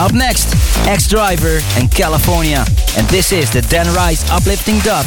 Up 0.00 0.14
next, 0.14 0.54
Ex-Driver 0.88 1.58
and 1.76 1.90
California. 1.92 2.64
And 2.96 3.06
this 3.08 3.32
is 3.32 3.50
the 3.50 3.60
Den 3.60 3.86
Rize 3.94 4.24
uplifting 4.30 4.78
dub. 4.78 5.04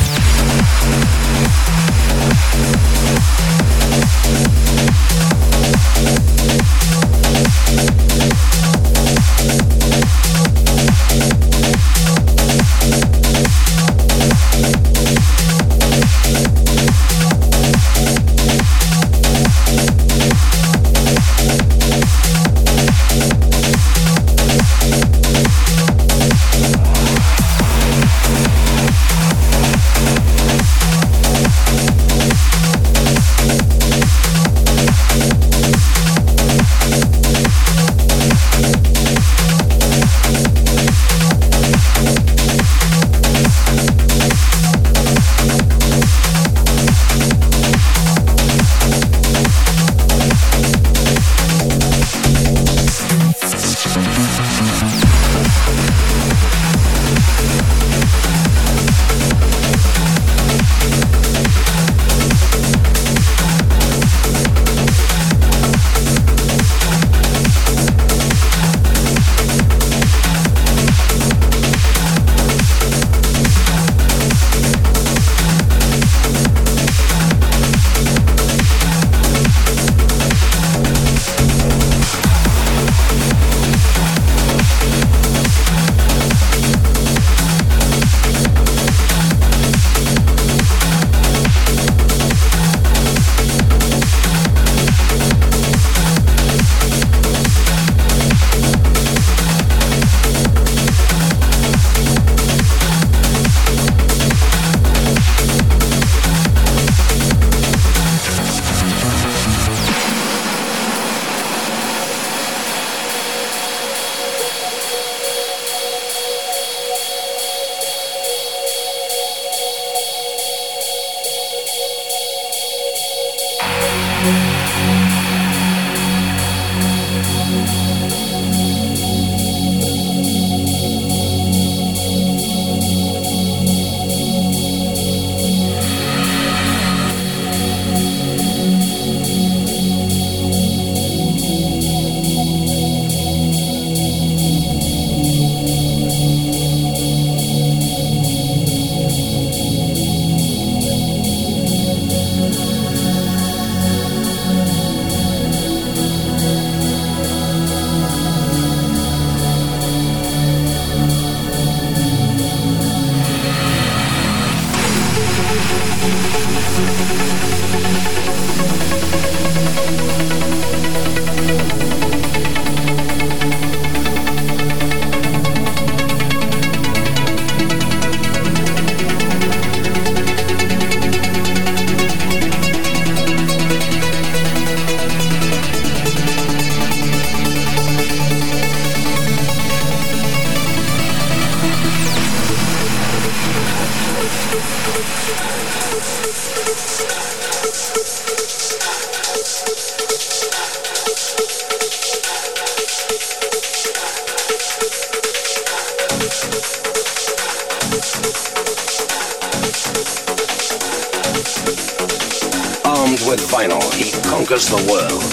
Conquers 214.43 214.67
the 214.67 214.91
world 214.91 215.23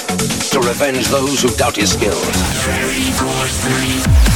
to 0.51 0.61
revenge 0.61 1.09
those 1.09 1.43
who 1.43 1.49
doubt 1.57 1.77
his 1.77 1.93
skills. 1.93 4.30